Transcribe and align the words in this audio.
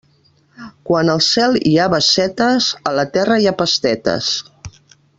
Quan 0.89 1.11
al 1.15 1.21
cel 1.25 1.59
hi 1.71 1.75
ha 1.77 1.85
bassetes, 1.95 2.71
a 2.93 2.97
la 3.01 3.07
terra 3.19 3.39
hi 3.45 3.49
ha 3.53 3.57
pastetes. 3.63 4.35